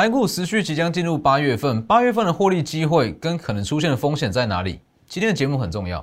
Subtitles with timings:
[0.00, 4.80] 台股持续即将进入八月份，八月份的获利机会跟可能出现的风险在哪里？
[5.06, 6.02] 今天的节目很重要。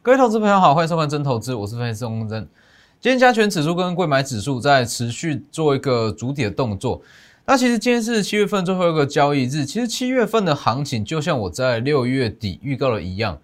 [0.00, 2.48] 各位投资朋友好，欢迎收看真投资，我是分析师钟真。
[3.06, 7.00] 今天加权指数跟贵买指数在持续做一个主体的动作。
[7.44, 13.38] 那其实今天是七月份最后一个交易日，其实七月份的行情就像我在六月底预告的一样，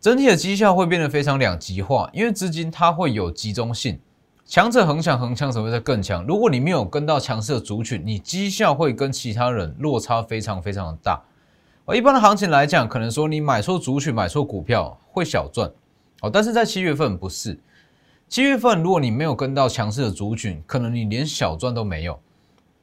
[0.00, 3.98] 整体的绩效会变得非常两极化，因为资金它会有集中性，
[4.46, 6.24] 强者恒强，恒强者会在更强。
[6.24, 11.20] 如果你没有跟到强势的族群，你绩效会跟其他人落差非常非常的大。
[11.84, 15.68] 而一般的行情来讲，可能说你买错族群、买错股票会小赚。
[16.20, 17.58] 哦，但是在七月份不是，
[18.28, 22.18] 七月份如果你没有跟到强势的族群，可能你连小赚都没有。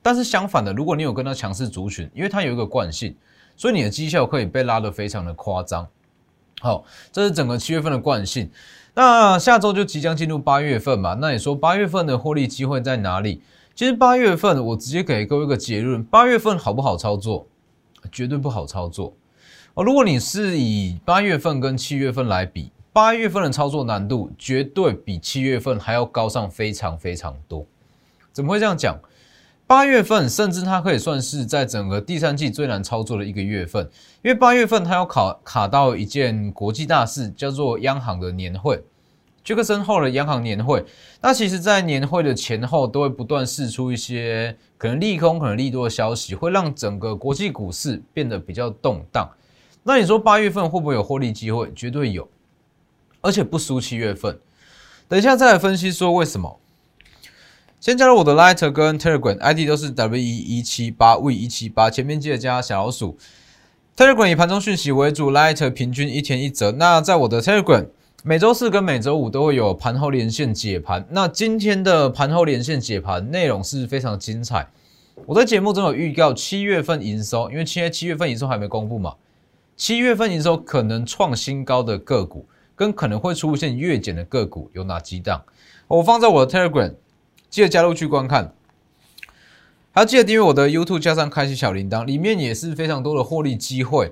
[0.01, 3.15] 但是相反的，如果你有跟到强势族群，因为它有一个惯性，
[3.57, 5.85] 所以你的绩效可以被拉得非常的夸张。
[6.61, 8.49] 好，这是整个七月份的惯性。
[8.93, 11.17] 那下周就即将进入八月份嘛？
[11.19, 13.41] 那你说八月份的获利机会在哪里？
[13.75, 17.45] 其实八月份我直接给各位一个结论：八月份好不好操作？
[18.11, 19.13] 绝对不好操作
[19.73, 19.83] 哦。
[19.83, 22.71] 如果你是以八月份跟七月份来比。
[22.93, 27.65] 八月份的操作难度绝对比七月份还要高上非常非常多。
[28.33, 28.99] 怎么会这样讲？
[29.65, 33.89] 八月份甚至它可以算是在整个第三季最难操作的一个月份，
[34.21, 38.83] 因为八月份它要卡卡到一件国际大事，叫做央行的年会，
[39.41, 40.83] 杰克森后的央行年会。
[41.21, 49.29] 那其实，在年会的前后，都会不断释出一些可能利空、可能利多的消息，会让整个国际股市变得比较动荡。
[49.83, 51.71] 那你说八月份会不会有获利机会？
[51.73, 52.27] 绝对有。
[53.21, 54.39] 而且不输七月份，
[55.07, 56.59] 等一下再来分析说为什么。
[57.79, 63.17] 先加入我的 Lighter 跟 Telegram ID 都是 W 一一七八 V 一七八，前面记得加小老鼠。
[63.97, 66.71] Telegram 以盘中讯息为主，Lighter 平均一天一折。
[66.73, 67.87] 那在我的 Telegram
[68.23, 71.07] 每周四跟每周五都会有盘后连线解盘。
[71.09, 74.69] 那今天的盘后连线解盘内容是非常精彩。
[75.25, 79.15] 我在节目中有预告七月份营收，因为现在七月份营收还没公布嘛，
[79.75, 82.45] 七月份营收可能创新高的个股。
[82.81, 85.43] 跟可能会出现月减的个股有哪几档？
[85.87, 86.95] 我放在我的 Telegram，
[87.47, 88.55] 记得加入去观看，
[89.91, 94.11] 还要记得订阅我的 YouTube，加上开启小铃铛，里面也是非常多的获利机会。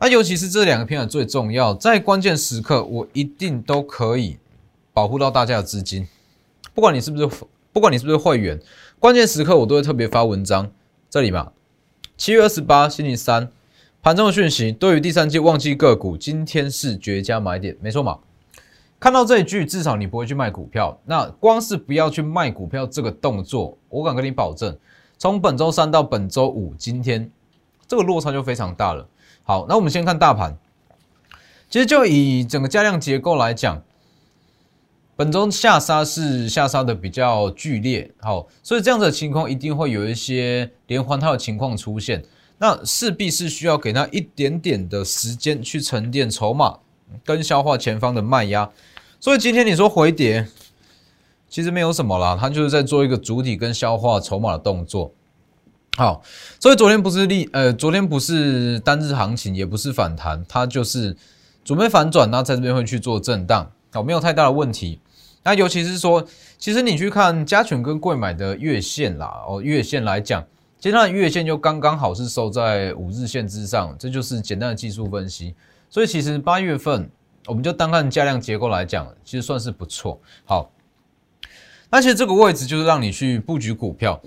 [0.00, 4.38] 那尤其是这两个片段最重要，在关键时刻，我一定都可以
[4.92, 6.08] 保护到大家的资金。
[6.74, 8.60] 不管你是不是，不管你是不是会员，
[8.98, 10.72] 关键时刻我都会特别发文章。
[11.08, 11.52] 这里嘛，
[12.16, 13.52] 七月二十八，星期三。
[14.08, 18.18] 盘中的讯息，对于第三季旺季个股，今天是绝佳买点，没错嘛？
[18.98, 20.98] 看到这一句，至少你不会去卖股票。
[21.04, 24.74] 那光是不要去卖股票这个动作，我敢跟你保证，
[25.18, 27.30] 从本周三到本周五，今天
[27.86, 29.06] 这个落差就非常大了。
[29.42, 30.56] 好，那我们先看大盘。
[31.68, 33.82] 其实就以整个价量结构来讲，
[35.16, 42.24] 本周下杀是下杀的比较剧烈，好，所以这样子的情况一定会有一些连环套的情况出现。
[42.58, 46.78] 那势必是需要给他一点点的时间去沉淀筹码，
[47.24, 48.68] 跟消化前方的卖压。
[49.20, 50.46] 所以今天你说回跌，
[51.48, 55.12] 其实没有什么啦，它就是在做一个主体跟消化筹码的动作。
[55.96, 56.22] 好，
[56.60, 61.16] 所以昨天不是利，呃，昨天不是单日行情，也不是反弹，它就是
[61.64, 65.00] 准备反转，那在这边会去做震荡，好，没有太大的问题。
[65.44, 66.26] 那尤其是说，
[66.58, 70.44] 其实你去看加权跟贵买的月线啦，哦，月线来讲。
[70.80, 75.52] 今天的月线就刚刚好是收在五日线之上，这就是简单的技术分析。
[75.90, 77.10] 所以其实八月份，
[77.46, 80.20] 我们就单看价量结构来讲，其实算是不错。
[80.44, 80.70] 好，
[81.90, 84.22] 那其实这个位置就是让你去布局股票，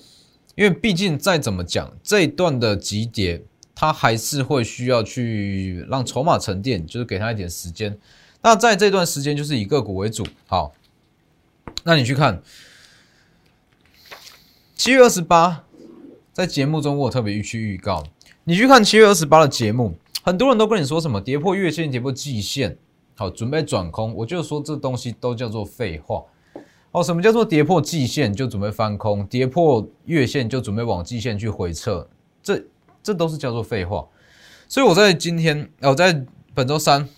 [0.56, 3.41] 因为毕竟再怎么讲，这一段的急跌，
[3.73, 7.97] 它还是会需要去让筹码沉淀，就是给它一点时间。
[8.41, 10.28] 那在这段时间，就是以个股为主。
[10.47, 10.73] 好，
[11.85, 12.44] 那你去看
[14.75, 15.63] 七月二十八。
[16.33, 18.04] 在节目中，我特别去预告，
[18.45, 22.78] 你去看七月二十八的节目，很多人都跟你说什么跌破月线、跌破季线，
[23.18, 24.16] 好，准备转空。
[24.16, 26.24] 我就说这东西都叫做废话。
[26.92, 32.07] 哦，什么叫做跌破季线就准备翻空，跌破月线就准备往季线去回撤？
[32.42, 32.63] 这
[33.04, 34.07] 这都是叫做废话。
[34.69, 37.10] 所以我在今天，我在本周三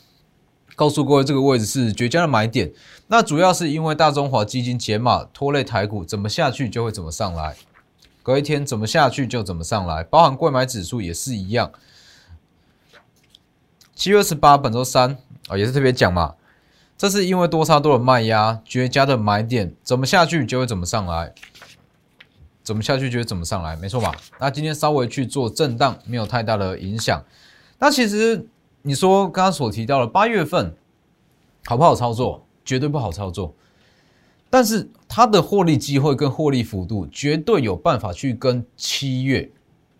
[0.75, 2.71] 告诉各位，这个位置是绝佳的买点。
[3.07, 7.56] 那主要是因为大中华基金解码拖累台股，怎么下去就会怎么上来。
[8.24, 11.72] 隔一天怎么下去就怎么上来，包含贵买指数也是一样。
[13.94, 15.18] 七月二十八，本周三
[15.50, 16.34] 啊，也是特别讲嘛，
[16.98, 21.34] 这是因为多杀多的卖压，绝佳的买点，怎么下去就会怎么上来。
[22.64, 24.16] 怎么下去就会怎么上来，没错吧？
[24.40, 27.22] 那今天稍微去做震荡，没有太大的影响。
[27.78, 28.48] 那其实
[28.84, 30.74] 你说刚刚所提到的八月份
[31.66, 32.48] 好不好操作？
[32.64, 33.54] 绝对不好操作。
[34.50, 39.48] 但是它的获利机会跟获利幅度绝对有办法去跟七月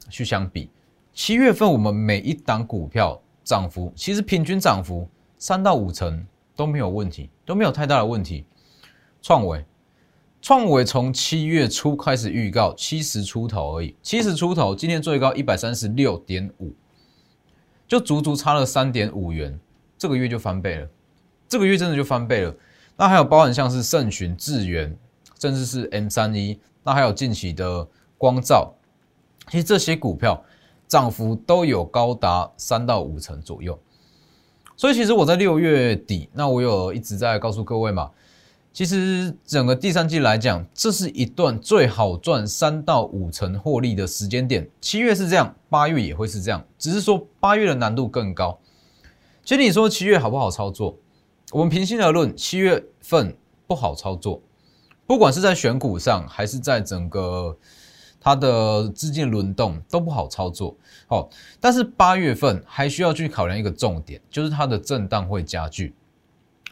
[0.10, 0.71] 去相比。
[1.13, 5.07] 七月份我们每一档股票涨幅，其实平均涨幅
[5.38, 6.25] 三到五成
[6.56, 8.44] 都没有问题，都没有太大的问题。
[9.21, 9.63] 创维。
[10.42, 16.74] 创维从七月初开始预告七十出头而已，七十出头，今天最高一百三十六点五，
[17.88, 19.60] 就足足差了三点五元，
[19.95, 20.89] 这个月就翻倍了，
[21.48, 22.56] 这个月真的就翻倍了。
[22.98, 24.95] 那还有包含像是盛群、智源，
[25.44, 27.86] 甚至是 M 三一，那还有近期的
[28.18, 28.74] 光照，
[29.51, 30.42] 其实这些股票
[30.88, 33.78] 涨幅都有高达三到五成左右。
[34.78, 38.10] 所以其实我在六月底，那我有一直在告诉各位嘛。
[38.72, 44.66] 其实整个第三季来讲，这是一段最好赚三到五成获利的时间点。
[44.80, 48.57] 七月是这样，八月也会是这样，只是说八月的难度更高。
[49.44, 50.98] 其实你说七月好不好操作？
[51.51, 53.36] 我们平心而论，七月份
[53.68, 54.42] 不好操作，
[55.05, 57.57] 不管是在选股上，还是在整个
[58.19, 60.75] 它的资金轮动都不好操作。
[61.07, 61.29] 好，
[61.59, 65.94] 但是八月份还需要去考量一个重点，就是它的震荡会加剧。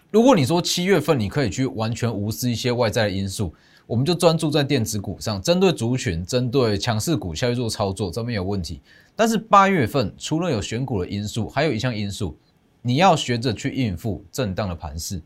[0.10, 3.54] 如果你说七月份你可以去完全无视一些外在的因素，
[3.86, 8.82] 我们就专注在电子股上，针对族群、针对强势股下去做操作，这没有问题。
[9.16, 12.38] 但是八月份除了有选股的因素，还有一项因素，
[12.82, 15.22] 你要学着去应付震荡的盘势。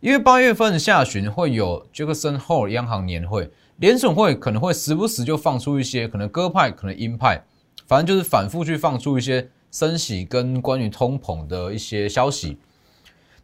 [0.00, 7.44] 因为八月份下旬会有杰克森后央行年会，联总会可能会时不时就放出一些可能鸽派、可能鹰派，
[7.86, 12.58] 反正就是反复去放出一些升息跟关于通膨的一些消息。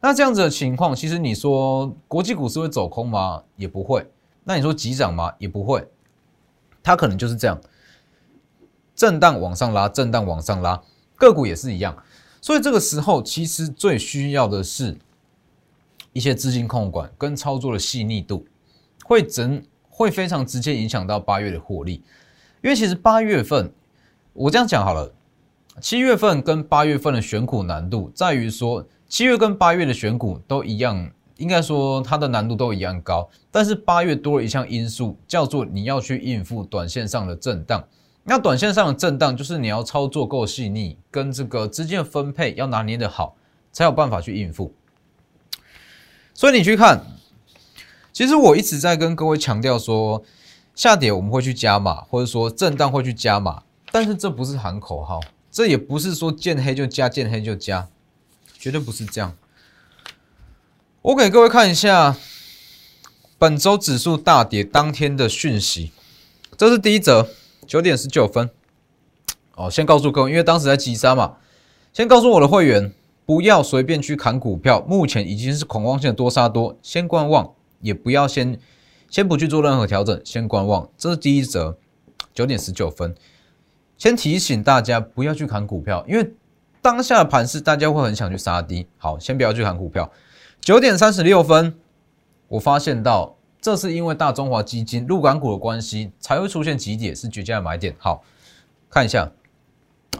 [0.01, 3.43] 那这样子的情况，其实你说国际股市会走空吗？
[3.57, 4.07] 也不会。
[4.45, 5.33] 那你说急涨吗？
[5.39, 5.89] 也不会。
[6.83, 7.61] 它可能就是这样，
[8.95, 10.83] 震荡往上拉，震荡往上拉，
[11.17, 11.97] 个股也是一样。
[12.41, 14.99] 所以这个时候，其实最需要的是
[16.13, 18.47] 一些资金控管跟操作的细腻度，
[19.05, 22.03] 会整会非常直接影响到八月的获利。
[22.63, 23.73] 因为其实八月份，
[24.33, 25.13] 我这样讲好了，
[25.81, 28.87] 七月份跟八月份的选股难度在于说。
[29.09, 33.29] 七月跟八月的选股都一样，应该说它的难度都一样高。
[33.51, 37.85] 但是八月多了一项因素，叫做你要去应付短线上的震荡。
[38.25, 43.37] 那短线上的震荡，就是你要操作够细腻，跟这个资金的分配要拿捏的好，
[43.71, 44.73] 才有办法去应付。
[46.43, 47.07] 所以你去看，
[48.13, 50.25] 其实我一直在跟各位强调说，
[50.75, 53.63] 下跌我们会去加码，或者说震荡会去加码，
[53.93, 55.21] 但是这不是喊口号，
[55.53, 57.87] 这也不是说见黑就加，见黑就加。
[58.59, 59.37] 绝对不是这样。
[61.03, 62.17] 我给各位看一下
[63.39, 65.93] 本周指数大跌当天的讯息，
[66.59, 67.29] 这是第一则，
[67.69, 68.51] 九点十九分。
[69.55, 71.37] 哦，先告诉各位，因为当时在急杀嘛，
[71.93, 72.93] 先告诉我的会员
[73.25, 78.59] 不要随便去砍股票，目前已经是恐慌性的多杀多，先观望，也不要先
[79.09, 80.89] 先不去做任何调整，先观望。
[80.97, 81.77] 这是第一则，
[82.35, 83.15] 九点十九分，
[83.97, 86.33] 先提醒大家不要去砍股票，因为。
[86.85, 88.89] 当下的盘势，大家会很想去杀低。
[88.99, 90.11] 好，先不要去砍股票。
[90.61, 91.77] 九点三十六分，
[92.49, 97.95] 我发现到这是因为大中华基金入港股的关系，才会出现急点，是绝佳的买点。
[98.01, 98.25] 好，
[98.91, 99.31] 看一下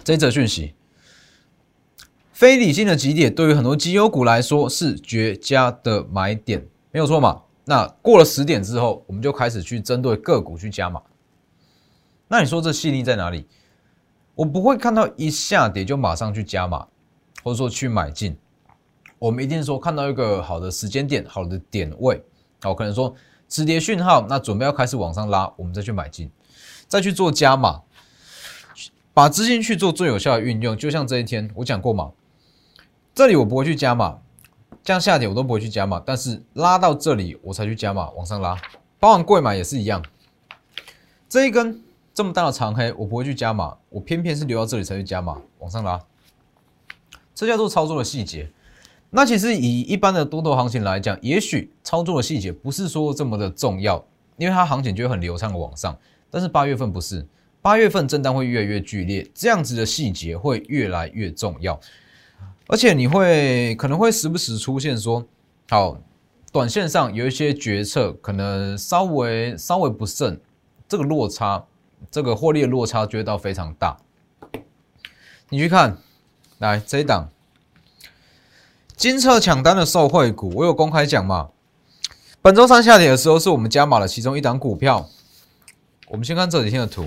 [0.05, 0.75] 这则讯息。
[2.43, 7.41] 非理性的急点对于很多绩优股来说是绝佳的买点，没有错嘛？
[7.67, 11.01] 那过了十点之后，我们就开始去针对个股去加码。
[12.27, 13.47] 那你说这吸引力在哪里？
[14.35, 16.85] 我不会看到一下跌就马上去加码，
[17.45, 18.37] 或者说去买进。
[19.21, 22.21] 我们一定说看到一个好的时间点、好的点位，
[22.63, 23.15] 好，可能说
[23.47, 26.29] 止跌讯号，那准备要开始往上拉，我们再去买进，
[26.89, 27.83] 再去做加码，
[29.15, 30.77] 把资金去做最有效的运用。
[30.77, 32.11] 就像这一天我讲过嘛，
[33.15, 34.19] 这里我不会去加码，
[34.83, 38.57] 这样下跌我都不会去加码，但是拉到这里我才去加码往上拉，
[38.99, 40.05] 包含贵买也是一样，
[41.29, 41.83] 这一根。
[42.15, 45.99] 这么大的长黑，我不会去加码，我偏偏是留到这里才去加码，往上拉，
[47.35, 48.51] 这叫做操作的细节。
[49.09, 54.05] 那其实以一般的多头行情来讲，也许操作的细节不是说这么的重要，
[54.37, 55.99] 因为它行情就会很流畅的往上。
[56.31, 57.27] 但是八月份不是，
[57.63, 61.81] 八月份震荡会越来越剧烈，这样子的细节会越来越重要，
[62.69, 65.27] 而且你会可能会时不时出现说，
[65.69, 65.99] 好，
[66.53, 70.41] 短线上有一些决策可能稍微稍微不慎，
[70.89, 71.65] 这个落差。
[72.11, 73.97] 这个获利的落差就会到非常大。
[75.51, 75.99] 你去看，
[76.59, 77.31] 来这一档
[78.97, 81.51] 金策抢单的受惠股，我有公开讲嘛？
[82.43, 85.09] 本周三下跌的时候，是我们加码了其中一档股票，
[86.09, 87.07] 我们先看这几天的图，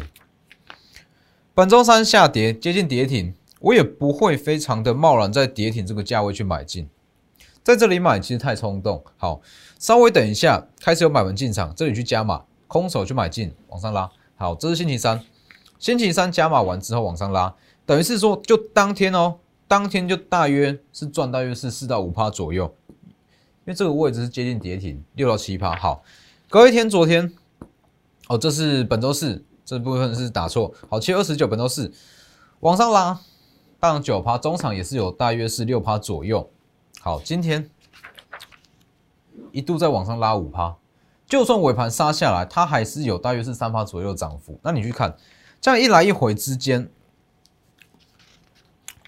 [1.53, 6.87] 本周三下跌接近跌停，我也不会非常的贸然在跌停这个价位去买进，
[7.63, 9.03] 在这里买其实太冲动。
[9.17, 9.41] 好，
[9.79, 14.07] 稍微等一下，开始有买盘进场，这里去加码，空手去买进，往上拉。
[14.35, 15.19] 好，这是星期三，
[15.79, 17.55] 星期三加码完之后往上拉，
[17.87, 25.75] 等于是说就当天哦，当天就大约是赚大约是四到五趴左右，因为这个位置是接近跌停六到七趴。
[25.75, 26.03] 好，
[26.49, 27.33] 隔一天昨天。
[28.27, 30.71] 哦，这是本周四这部分是打错。
[30.87, 31.91] 好，七月二十九，本周四
[32.59, 33.19] 往上拉，
[33.87, 36.49] 上九趴，中场也是有大约是六趴左右。
[37.01, 37.69] 好，今天
[39.51, 40.75] 一度在往上拉五趴，
[41.27, 44.59] 就算尾盘杀下来，它还是有大约是三趴左右涨幅。
[44.63, 45.15] 那你去看，
[45.61, 46.89] 这样一来一回之间，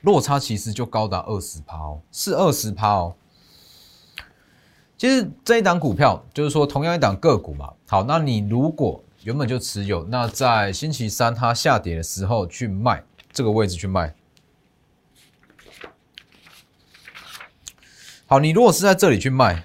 [0.02, 3.16] 落差其实就高达二十趴哦，是二十趴哦。
[4.98, 7.74] 其实这一档股票就是说同样一档个股嘛。
[7.88, 14.14] 好，那你如果原本就持有，那在星期三它下跌的时候去卖，这个位置去卖。
[18.28, 19.64] 好，你如果是在这里去卖，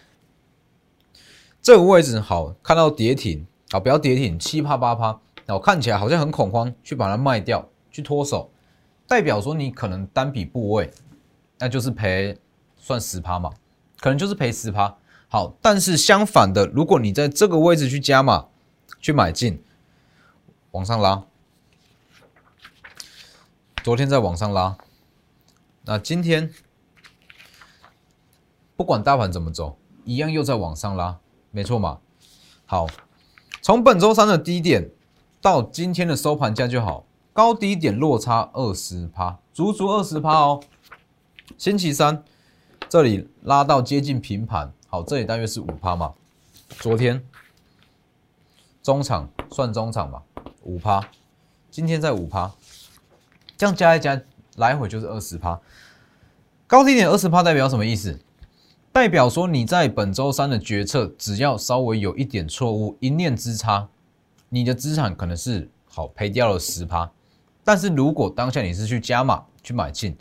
[1.60, 8.50] 这个位置好，看到跌停，好，不要跌停，七趴八趴，好，看起来好像很恐慌，去把它卖掉，去脱手，
[9.06, 10.90] 代表说你可能单笔部位，
[11.58, 12.38] 那就是赔，
[12.76, 13.50] 算十趴嘛，
[14.00, 14.96] 可能就是赔十趴。
[15.28, 18.46] 好，但是相反的，如果你在这个位置去加码。
[19.00, 19.60] 去买进，
[20.70, 21.24] 往上拉。
[23.82, 24.76] 昨天在往上拉，
[25.86, 26.52] 那今天
[28.82, 31.16] 不管大盘怎么走，一样又在往上拉，
[31.52, 32.00] 没错嘛？
[32.66, 32.88] 好，
[33.60, 34.90] 从本周三的低点
[35.40, 40.60] 到今天的收盘价就好，高低点落差二十趴，足足二十趴哦。
[41.56, 42.24] 星期三
[42.88, 46.14] 这里拉到接近平盘，好，这里大约是五趴嘛？
[46.80, 47.24] 昨天。
[48.82, 50.20] 中场算中场吧，
[50.64, 51.08] 五趴，
[51.70, 52.50] 今天在五趴，
[53.56, 54.20] 这样加一加，
[54.56, 55.60] 来回就是二十趴。
[56.66, 58.18] 高低点二十趴代表什么意思？
[58.92, 63.88] 代表说你在本周三的决策，只要稍微有一点错误，一念之差，
[64.48, 67.10] 你的资产可能是好赔掉了十趴。
[67.64, 70.16] 但是如果当下你是去加码去买进，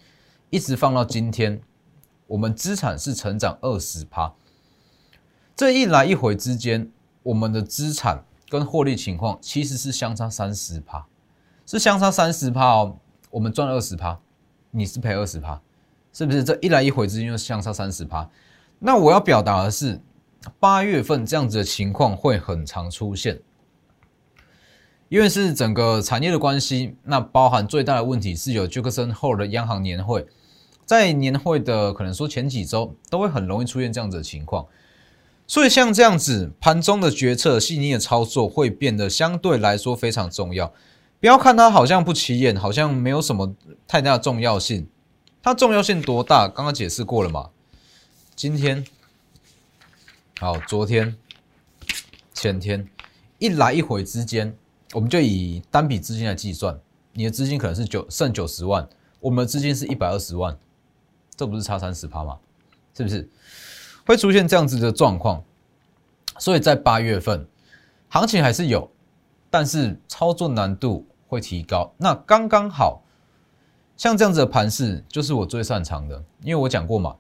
[0.49, 1.61] 一直放到今天，
[2.27, 4.33] 我们资产是成长二十趴。
[5.55, 6.89] 这一来一回之间，
[7.23, 8.23] 我们的资产。
[8.49, 11.05] 跟获利情况其实是相差三十趴，
[11.65, 12.97] 是相差三十趴哦。
[13.29, 14.19] 我们赚二十趴，
[14.71, 15.61] 你是赔二十趴，
[16.11, 16.43] 是不是？
[16.43, 18.29] 这一来一回之间就相差三十趴。
[18.83, 20.01] 那我要表达的是，
[20.59, 23.39] 八月份这样子的情况会很常出现，
[25.07, 26.95] 因为是整个产业的关系。
[27.03, 30.25] 那包含最大的问题是有杰克森后的央行年会，
[30.83, 34.65] 在年会的可能说前几周都会很容易出现这样子的情况。
[35.45, 40.73] 所以像这样子盘中的决策、细腻的操作会变得相对来说非常重要。
[41.19, 43.53] 不要看它好像不起眼，好像没有什么
[43.88, 44.88] 太大的重要性。
[45.43, 46.47] 它重要性多大？
[46.47, 47.50] 刚刚解释过了嘛。
[48.35, 48.83] 今天
[50.39, 51.15] 好，昨天、
[52.33, 52.88] 前天
[53.38, 54.55] 一来一回之间，
[54.93, 56.79] 我们就以单笔资金来计算，
[57.13, 58.88] 你的资金可能是九剩九十万，
[59.19, 60.57] 我们的资金是一百二十万，
[61.35, 62.39] 这不是差三十趴吗？
[62.95, 63.29] 是不是？
[64.05, 65.43] 会出现这样子的状况，
[66.39, 67.45] 所以在八月份
[68.09, 68.89] 行情还是有，
[69.51, 71.93] 但是操作难度会提高。
[71.97, 73.03] 那刚刚好，
[73.95, 77.15] 像这样子的盘势就是我最擅长的，因为我讲过嘛，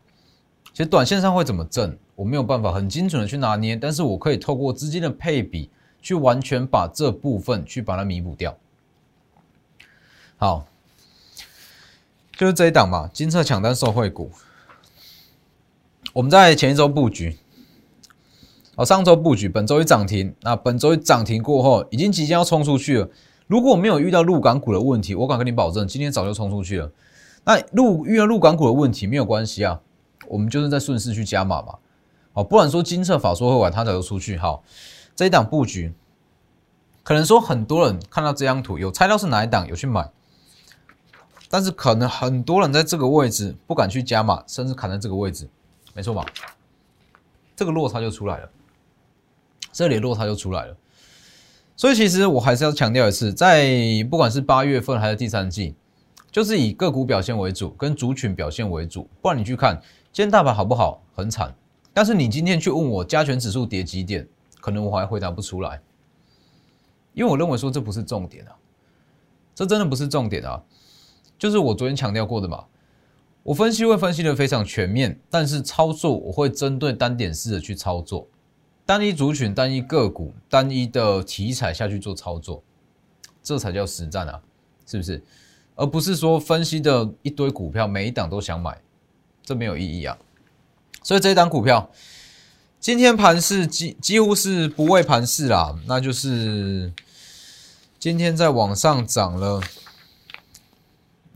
[0.73, 5.69] 其实短线上会怎么挣，我没有办法很精准的去拿捏，但是我可以透过资金的配比
[6.01, 8.57] 去完全把这部分去把它弥补掉。
[10.37, 10.65] 好，
[12.37, 14.31] 就是这一档嘛，金策抢单受惠股。
[16.13, 17.37] 我们在前一周布局，
[18.75, 23.09] 哦，上周布局，本周一涨停，那本周一涨停过后，已经即将要冲出去了。
[23.47, 26.91] 如果没有遇到陆港股的问题，我敢跟你保证，今天早就冲出去了。
[27.43, 29.81] 那陆遇到陆港股的问题没有关系啊，
[30.27, 31.75] 我们就是在顺势去加码嘛。
[32.33, 34.37] 好，不然说金策法说会晚，它早就出去。
[34.37, 34.63] 好，
[35.15, 35.93] 这一档布局，
[37.03, 40.09] 可能说很多人看到这张图有猜到是哪一档，有去买，
[41.49, 45.49] 但是可能很多人在这个位置不敢去加码，甚至砍在这个位置。
[45.93, 46.25] 没错吧？
[47.53, 48.49] 这个落差就出来了，
[49.73, 50.77] 这里落差就出来了。
[51.75, 53.67] 所以其实我还是要强调一次，在
[54.09, 55.75] 不管是八月份还是第三季，
[56.31, 59.07] 就是以个股表现为主，跟族群表现为主。
[59.21, 59.79] 不然你去看
[60.13, 61.03] 今天大盘好不好？
[61.13, 61.53] 很惨。
[61.93, 64.25] 但是你今天去问我加权指数跌几点，
[64.61, 65.81] 可能我还回答不出来，
[67.13, 68.55] 因为我认为说这不是重点啊，
[69.53, 70.63] 这真的不是重点啊。
[71.37, 72.63] 就是我昨天强调过的嘛。
[73.43, 78.27] 我分析会分析的非常全面，但是操作我会针对单点式的去操作，
[78.85, 82.63] 单一族群、单一个股、单一的题材下去做操作。
[83.43, 84.39] 这才叫实战啊，
[84.85, 85.21] 是不是？
[85.75, 88.79] 而不是说分析的一堆股票，每一档都想买，
[89.43, 90.17] 这没有意义啊。
[91.03, 91.89] 所以这一档股票
[92.79, 96.93] 今天盘是几几乎是不畏盘势啦，那就是
[97.99, 99.61] 今天在往上涨了。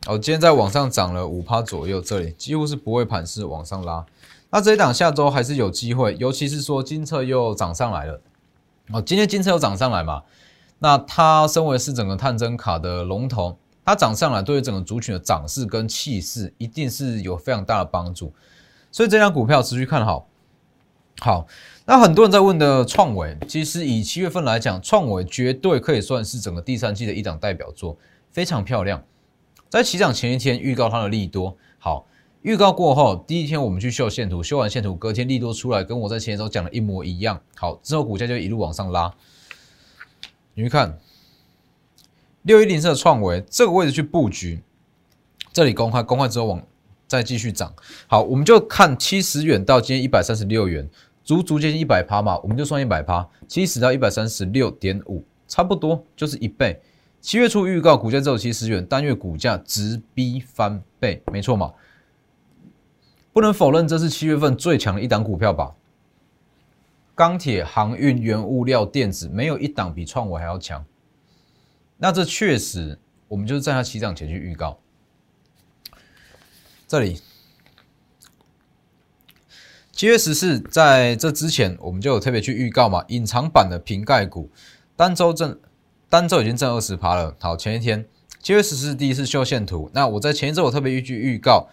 [0.08, 4.06] 哦，今天在往上涨了五趴左右，这里几乎是不会盘势往上拉。
[4.51, 8.22] 那这一档下周还是有机会，尤其是说金策又涨上来了。
[8.92, 10.22] 哦，今天金策又涨上来嘛？
[10.77, 18.34] 那它身为是整个探针卡的龙头，它涨上来对于整个族群的涨势跟气势一定是有非常大的帮助。
[18.92, 20.27] 所以这张股票持续看好。
[21.22, 21.48] 好，
[21.86, 27.98] 那很多人在问的创维，其实以七月份来讲，创维绝对可以算是整个第三季的一档代表作，
[28.32, 29.01] 非常漂亮。
[29.70, 32.06] 在起涨前一天预告它的利多，好，
[32.42, 37.42] 预告过后第一天我们去秀线图，秀完线图隔天利多出来，跟我在前一周讲的一模一样。
[37.56, 39.13] 好，之后股价就一路往上拉。
[40.54, 40.98] 你去看
[42.46, 44.62] 六一零四的创维这个位置去布局，
[45.52, 46.62] 这里公开公开之后往
[47.08, 47.74] 再继续涨。
[48.06, 50.88] 好，我们就看七十元到今天一百三十六元，
[51.24, 56.80] 足足接近一百趴嘛，我们就算一百趴，七十到一百三十六点五，差不多就是一倍。
[57.20, 61.74] 七月初预告股价只有七十元，单月股价直逼翻倍，没错嘛？
[63.34, 65.74] 不能否认这是七月份最强的一档股票吧？
[67.16, 70.86] 钢铁、航运、原物料、电子，没有一档比创维还要强。
[71.98, 74.80] 那这确实，我们就是在它起涨前去预告。
[76.88, 77.22] 这里
[79.92, 84.50] 七月十四，在这之前我们就有特别去预告嘛，隐藏版的瓶盖股，
[84.96, 85.60] 单周正。
[86.08, 87.36] 单周已经挣二十趴了。
[87.40, 88.06] 好，前一天
[88.40, 89.90] 七月十四第一次秀线图。
[89.94, 91.68] 那我在前一周我特别预去预告，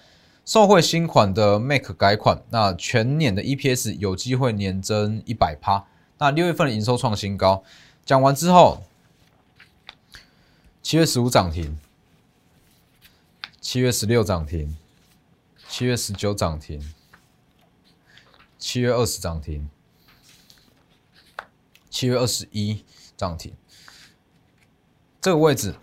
[0.45, 5.85] 受惠新款的 Mac 改款，那全年的 EPS 有机会年增一百趴。
[6.19, 7.63] 那六月份的营收创新高。
[8.05, 8.83] 讲完之后，
[10.83, 11.79] 七月十五涨停，
[13.61, 14.77] 七月十六涨停，
[15.69, 16.93] 七月十九涨停，
[18.59, 19.71] 七月二十涨停，
[21.89, 22.85] 七月二十一
[23.17, 23.55] 涨停。
[25.21, 25.77] 这个位置，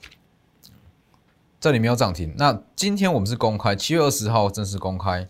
[1.62, 2.36] 这里没有涨停。
[2.38, 5.30] 那今天我们是公开，七月二十号正式公开。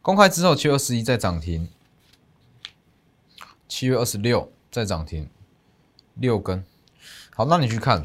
[0.00, 1.68] 公开之后，七月二十一再涨停，
[3.66, 5.28] 七月二十六再涨停，
[6.14, 6.64] 六根。
[7.40, 8.02] 好，那你去看，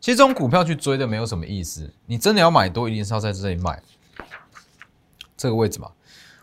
[0.00, 1.92] 其实这种股票去追的没有什么意思。
[2.06, 3.82] 你真的要买多，一定是要在这里买
[5.36, 5.90] 这个位置嘛？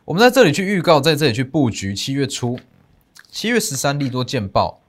[0.04, 1.96] 我们在这里去预告，在这里去布局。
[1.96, 2.60] 七月初，
[3.32, 4.82] 七月十三利多见报。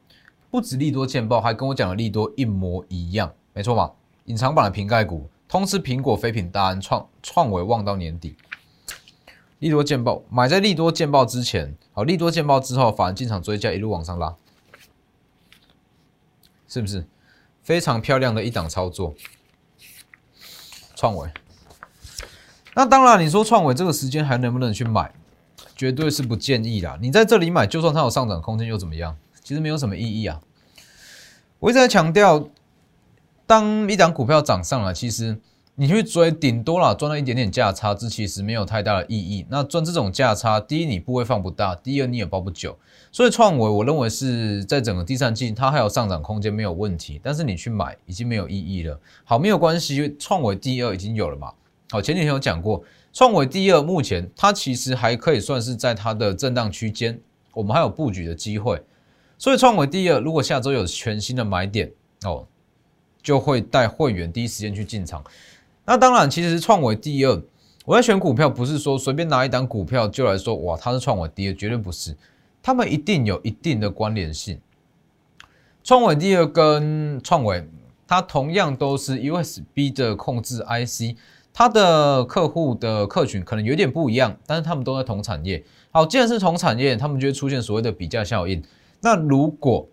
[0.50, 3.92] 不止利多见报，还跟我讲的利多一模一样，没错吧？
[4.24, 8.34] 隐藏版的瓶盖股，通吃苹果、飞品、大安、创创维望到年底。
[9.60, 14.34] 利多见报，买在利多见报之前，好，利多见报之后，反而进场追加，一路往上拉，
[16.76, 17.06] 是不是？
[17.62, 19.14] 非常漂亮的一档操作。
[20.94, 21.30] 创维，
[22.74, 25.12] 那当然，你说创维这个时间还能不能去买？
[25.74, 26.98] 绝对是不建议啦。
[27.00, 29.16] 你在这里买，就算它有上涨空间，又怎么样？
[29.42, 30.40] 其实没有什么意义啊！
[31.58, 32.48] 我一直在强调，
[33.46, 35.38] 当一档股票涨上来，其实
[35.78, 39.44] 你去追，顶多了赚了一点点价差，这其实没有太大的意义。
[39.50, 42.74] 那赚这种价差，第一你不会放不大，第二你也包不久。
[43.12, 47.20] 所以创维，我认为是在整个第三季，它还有上涨空间，没有问题。
[47.22, 48.98] 但是你去买，已经没有意义了。
[49.22, 51.52] 好，没有关系，因为创维第二已经有了嘛？
[51.90, 57.20] 好，前几天有讲过，创维第二目前它其实还可以算是在它的震荡区间，
[57.52, 58.82] 我们还有布局的机会。
[59.36, 61.92] 所以创维第二，如果下周有全新的买点
[62.24, 62.46] 哦，
[63.22, 65.22] 就会带会员第一时间去进场。
[65.86, 67.42] 那当然，其实创维第二，
[67.84, 72.16] 我在选股票不是说随便拿一档股票就来说哇，它是创维第二，绝对不是，
[72.60, 74.60] 他们一定有一定的关联性。
[75.84, 77.64] 创维第二跟创维，
[78.08, 81.16] 它同样都是 USB 的控制 IC，
[81.52, 85.64] 它的客户的客群可能有点不一样，但是他们都在同产业。
[85.92, 88.60] 好，既然是同产业，他们就会出现所谓的比价效应。
[89.00, 89.86] 那如果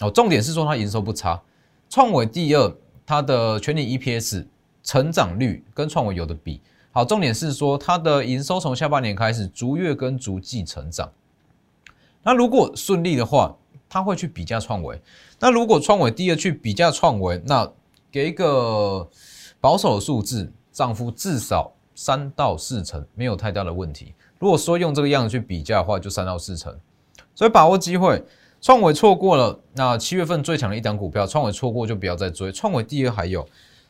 [0.00, 1.40] 哦，重点是说它营收不差，
[1.88, 4.44] 创维第二，它的全年 EPS
[4.88, 6.62] 成长率跟创维有的比。
[6.92, 11.12] 好，重点是说它的营收从下半年开始逐月跟逐季成长。
[12.22, 13.54] 那如果顺利的话，
[13.86, 14.98] 它会去比价创维。
[15.38, 17.70] 那如果创维第二去比价创维，那
[18.10, 19.06] 给一个
[19.60, 24.14] 保守的数字，涨幅至少三到四成，没有太大的问题。
[24.38, 26.74] 如果说用这个样子去比价的话，就三到四成。
[27.34, 28.24] 所以把握机会。
[28.60, 32.50] 创维错过了，那七月份最强的一档股票，创维错过就不要再追。
[32.50, 33.46] 创维第二还有，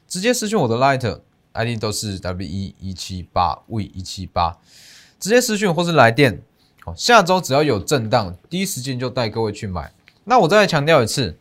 [0.08, 1.20] 直接私讯我的 Light
[1.52, 4.56] ID 都是 W 一一七八 V 一七八，
[5.20, 6.40] 直接私讯或是来电。
[6.82, 9.92] 好，下周只要有震荡，第一时间就带各位去买。
[10.24, 11.36] 那我再强调一次，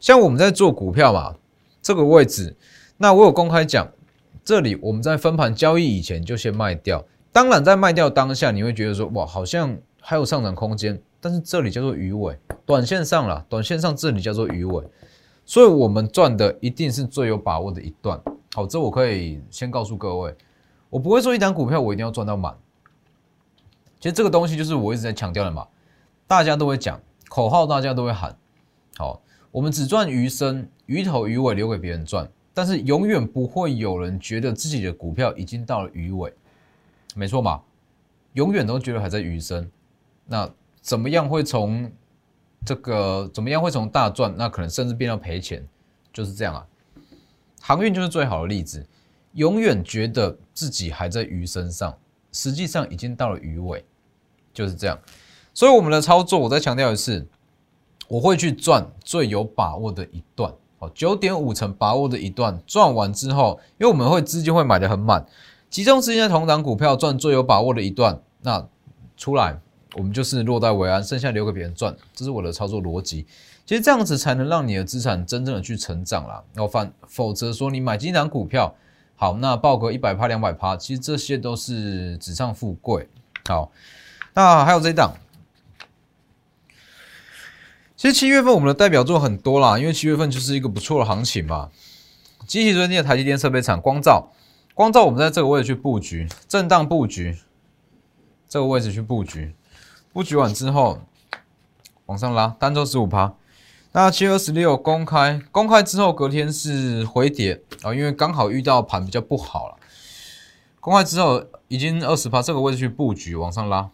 [0.00, 1.34] 像我们在做股票嘛，
[1.82, 2.56] 这个位置，
[2.96, 3.86] 那我有公开讲，
[4.42, 7.04] 这里我们在分盘交易以前就先卖掉。
[7.30, 10.98] 当然，在卖掉当下，你会觉得说，哇，好像还有上涨空间。
[11.20, 14.84] 但是这里叫做鱼尾，短线上了，短线上这里叫做鱼尾，
[15.48, 18.20] 所以我们赚的一定是最有把握的一段。
[18.52, 20.36] 好，这我可以先告诉各位，
[20.90, 22.54] 我不会说一单股票我一定要赚到满。
[23.98, 25.66] 其实这个东西就是我一直在强调的嘛，
[26.26, 28.36] 大家都会讲口号，大家都会喊。
[28.98, 36.30] 好，我们只赚鱼身、鱼头、鱼尾留给别人赚，但是永远不会有人觉得自己的股票已经到了鱼尾，
[37.14, 37.62] 没错嘛？
[38.34, 39.70] 永远都觉得还在鱼身。
[40.26, 40.50] 那
[40.82, 41.90] 怎么样会从
[42.68, 45.66] 这个怎么样会从大赚，那可能甚至变到赔钱，
[46.12, 46.66] 就是这样啊。
[47.62, 48.86] 航运就是最好的例子，
[49.32, 51.96] 永远觉得自己还在鱼身上。
[52.30, 53.82] 实际上已经到了鱼尾，
[54.52, 54.98] 就是这样。
[55.54, 57.26] 所以我们的操作，我再强调一次，
[58.06, 65.26] 我会去赚最有把握的一段，哦，九点五成把握的一段，赚完之后，因为我们会资金会买的很满，
[65.70, 68.68] 集中资金在同档股票赚最有把握的一段，那
[69.16, 69.58] 出来
[69.98, 73.26] 我们就是落袋为安，剩下留给别人赚，这是我的操作逻辑。
[73.66, 76.42] 其实这样子才能让你的资产真正的去成长啦。
[76.54, 78.74] 要反否则说你买几档股票。
[79.20, 83.08] 好，那报个一百趴、两百趴，其实这些都是纸上富贵。
[83.48, 83.72] 好，
[84.32, 85.12] 那还有这一档，
[87.96, 91.68] 其实七月份我们的代表作很多啦，因为七月份就是一个不错的行情嘛。
[92.46, 94.32] 机器专业的台积电设备厂光照，
[94.72, 97.36] 光照我们在这个位置去布局，震荡布局，
[98.48, 99.52] 这个位置去布局，
[100.18, 100.98] 布局完之后
[102.06, 103.34] 往上拉，单周十五趴。
[103.92, 109.76] 那七月二十六公开，公开之后隔天是回跌啊，因为刚好遇到盘比较不好了。
[110.80, 113.90] 公开之后已经二十趴，这个位置去布局往上拉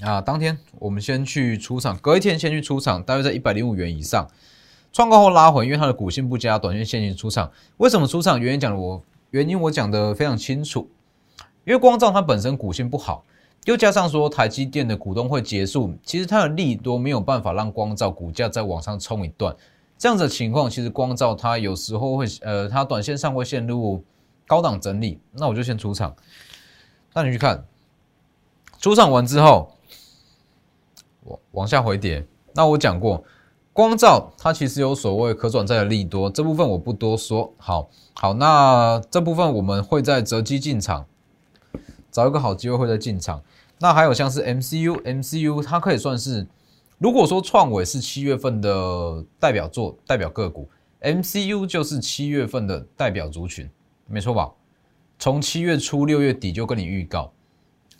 [0.00, 0.20] 啊。
[0.20, 4.28] 当天我们先去出场，隔一天先去出场，大约在一百零五元以上，
[4.92, 7.52] 创高后拉回，因为它的股性不佳，短线先行出场。
[7.76, 8.40] 为什么出场？
[8.40, 10.90] 原因讲的我原因我讲的非常清楚，
[11.64, 13.22] 因为光照它本身股性不好。
[13.68, 19.54] 又加上说台积电的股东会结束，其实它的利多没有办法让光照股价再往上冲一段，
[19.98, 24.02] 这样子的情况，其实光照它有时候会呃，它短线上会陷入
[24.46, 26.16] 高档整理，那我就先出场。
[27.12, 27.62] 那你去看，
[28.78, 29.70] 出场完之后，
[31.24, 32.26] 往往下回跌。
[32.54, 33.22] 那我讲过，
[33.74, 37.52] 光照它其实有所谓可转债的利多，这部分我不多说。
[37.58, 41.04] 好，好，那这部分我们会在择机进场，
[42.10, 43.42] 找一个好机会会再进场。
[43.78, 46.46] 那还有像是 MCU，MCU 它可以算是，
[46.98, 50.68] 如果说创伟是七月份的代表作、代表个股
[51.00, 53.70] ，MCU 就是七月份的代表族群，
[54.06, 54.50] 没错吧？
[55.18, 57.32] 从七月初六月底就跟你预告，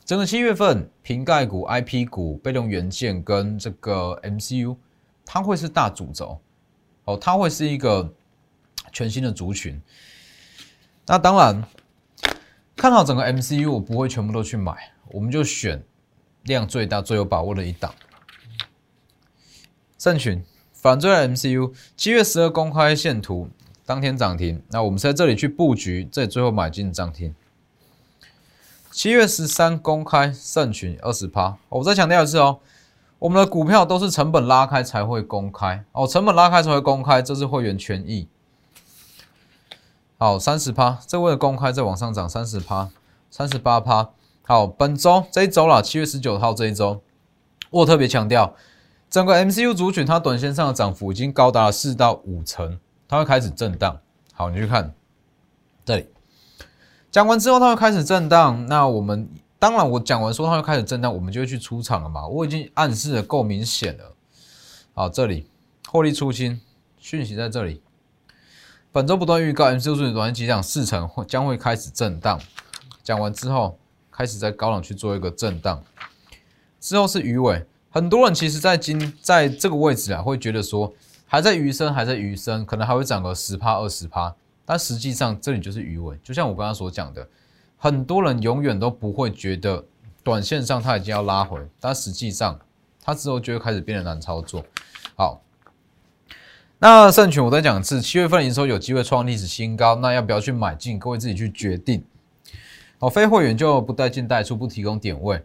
[0.05, 4.77] 整个七月份瓶盖股、IP 股、被动元件跟这个 MCU，
[5.25, 6.41] 它会是大主轴，
[7.05, 8.13] 哦，它会是一个
[8.93, 9.81] 全新的族群。
[11.07, 11.65] 那当然。
[12.81, 14.73] 看好整个 MCU，我不会全部都去买，
[15.11, 15.83] 我们就选
[16.43, 17.95] 量最大、最有把握的一档。
[19.99, 23.49] 盛群反追 MCU，七月十二公开线图，
[23.85, 24.63] 当天涨停。
[24.69, 27.35] 那我们在这里去布局，这里最后买进涨停。
[28.91, 32.61] 七月十三公开盛群二十趴，我再强调一次哦，
[33.19, 38.29] 我们的股票都是成本拉开才会公开哦，成本拉开才会公开，这是会员权益。
[40.17, 42.91] 好，三十趴，这为了公开再往上涨三十趴，
[43.31, 44.11] 三十八趴。
[44.49, 47.03] 好，本周这一周了，七月十九号这一周，
[47.69, 48.57] 我特别强调，
[49.11, 54.01] 整个 MCU 族群它短线上的涨幅已经高达了四到五成，它会开始震荡。
[54.33, 54.95] 好，你去看
[55.85, 56.07] 这里，
[57.11, 58.65] 讲完之后它会开始震荡。
[58.65, 62.27] 那我们当然，我讲完说它会开始震荡，我们就会去出场了嘛。
[62.27, 64.15] 我已经暗示的够明显了。
[64.95, 65.47] 好，这里
[65.91, 66.59] 获利出清
[66.97, 67.83] 讯息在这里。
[68.93, 72.41] 本周不断预告，MCU 的短线急涨四成，会将会开始震荡。
[73.03, 73.79] 讲完之后，
[74.19, 75.81] 开始在高档去做一个震荡，
[76.81, 77.65] 之后是鱼尾。
[77.89, 80.93] 很多人其实，在今在这个位置啊，会觉得说
[81.25, 84.35] 还在鱼身，还在鱼身，可能还会涨个十趴二十趴。
[84.65, 86.19] 但实际上，这里就是鱼尾。
[86.25, 87.29] 就像我刚刚所讲的，
[87.77, 89.85] 很多人永远都不会觉得
[90.25, 92.59] 短线上它已经要拉回，但实际上
[93.01, 94.65] 它之后就会开始变得难操作。
[95.15, 95.41] 好。
[96.81, 100.99] 那盛群，我再讲一次，七月份营收有机会创历史新高，那要不要去买进？
[100.99, 102.05] 各位自己去决定。
[102.99, 105.41] 好，非会员就不带进带出，不提供点位。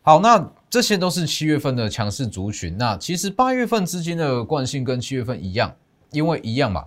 [0.00, 2.76] 好，那这些都是七月份的强势族群。
[2.76, 5.74] 那其实八月份资金的惯性跟七月份一样，
[6.10, 6.84] 因为一样嘛，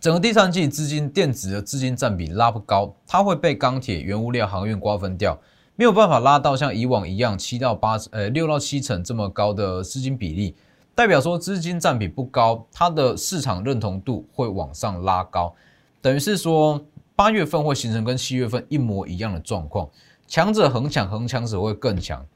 [0.00, 5.38] 整个第三季资金电子的资金占比拉不高，它会被钢铁、原物料、航运瓜分掉，
[5.76, 10.54] 没有办法拉到像以往一样七到八呃六到七成这么高的资金比例。
[10.94, 15.54] 代表说资金占比不高，它的市场认同度会往上拉高，
[16.00, 16.84] 等于是说
[17.22, 19.88] 八月份会形成跟七月份一模一样的状况，
[20.26, 22.26] 强者恒强，恒强者会更强。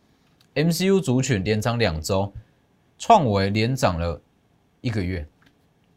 [0.55, 2.33] MCU 族群连涨两周，
[2.97, 4.23] 创维连涨了
[4.83, 5.27] 一个月，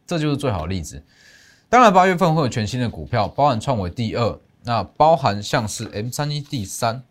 [0.08, 1.04] 这就是最好的例子。
[1.70, 7.04] 当然八月份会有全新的股票，包含创维第二，那包含像是 M 三一第三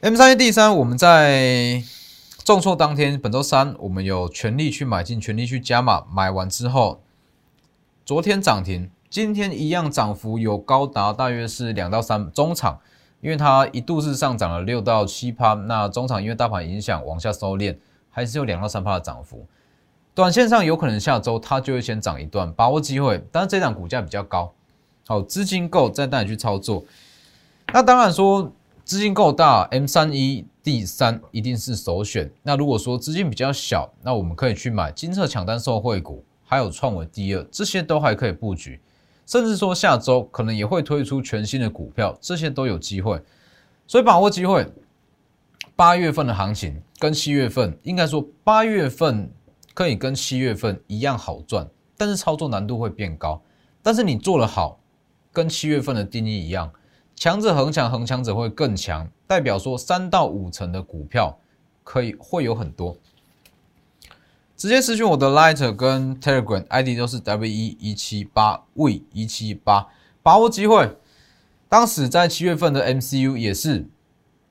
[0.00, 1.82] ，M 三一第三，我们在。
[2.44, 6.04] 重挫当天，本周三我们有全力去买进，全力去加码。
[6.12, 7.02] 买完之后，
[8.04, 12.80] 昨天涨停，今天一样涨幅有高达大约是两到三中场，
[13.20, 15.54] 因为它一度是上涨了六到七趴。
[15.54, 17.76] 那中场因为大盘影响往下收敛，
[18.10, 19.46] 还是有两到三趴的涨幅。
[20.14, 23.24] 短线上有可能下周它就会先涨一段，把握机会。
[23.30, 24.52] 但是这档股价比较高，
[25.06, 26.84] 好资金够再带你去操作。
[27.72, 28.52] 那当然说
[28.84, 30.46] 资金够大，M 三一。
[30.64, 32.30] 第三一定是首选。
[32.44, 38.78] 那如果说资金比较小，那我们可以去买金色抢单受惠股，还有创维第二，这些都还可以布局。
[39.24, 43.18] 甚至说下周可能也会推出全新的股票，这些都有机会。
[43.86, 44.70] 所以把握机会，
[45.74, 49.32] 八月份的行情跟七月份，应该说八月份
[49.72, 53.40] 可以跟七月份一样好赚，但是操作难度会变高。
[53.82, 54.78] 但是你做得好，
[55.32, 56.70] 跟七月份的定义一样。
[57.16, 61.38] 强者恒强，恒强者会更强，代表说三到五成的股票
[61.82, 62.94] 可以会有很多。
[64.62, 69.88] 直接私讯我的 Lighter 跟 Telegram ID 都是 W 一一七八 V 一七八，
[70.22, 70.88] 把握机会。
[71.68, 73.88] 当时在七月份的 MCU 也是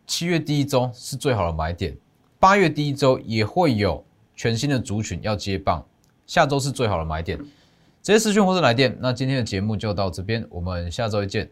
[0.05, 1.95] 七月第一周是最好的买点，
[2.41, 4.03] 八月第一周也会有
[4.35, 5.85] 全新的族群要接棒，
[6.27, 7.37] 下周是最好的买点。
[7.37, 8.93] 直接私讯或者来电。
[8.99, 11.49] 那今天的节目就到这边，我们下周见。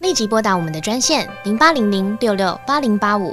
[0.00, 3.32] 立即拨打我们的专线零八零零六六八零八五